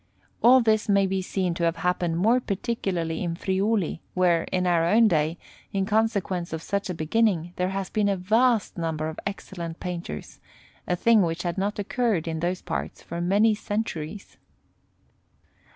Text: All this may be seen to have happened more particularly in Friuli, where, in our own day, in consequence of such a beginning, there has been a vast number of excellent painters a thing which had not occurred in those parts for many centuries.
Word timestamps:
All 0.41 0.61
this 0.61 0.89
may 0.89 1.05
be 1.05 1.21
seen 1.21 1.53
to 1.53 1.63
have 1.65 1.75
happened 1.75 2.17
more 2.17 2.39
particularly 2.39 3.21
in 3.23 3.35
Friuli, 3.35 4.01
where, 4.15 4.45
in 4.45 4.65
our 4.65 4.83
own 4.83 5.07
day, 5.07 5.37
in 5.73 5.85
consequence 5.85 6.51
of 6.53 6.63
such 6.63 6.89
a 6.89 6.95
beginning, 6.95 7.53
there 7.57 7.69
has 7.69 7.91
been 7.91 8.09
a 8.09 8.17
vast 8.17 8.79
number 8.79 9.09
of 9.09 9.19
excellent 9.27 9.79
painters 9.79 10.39
a 10.87 10.95
thing 10.95 11.21
which 11.21 11.43
had 11.43 11.59
not 11.59 11.77
occurred 11.77 12.27
in 12.27 12.39
those 12.39 12.63
parts 12.63 13.03
for 13.03 13.21
many 13.21 13.53
centuries. 13.53 14.37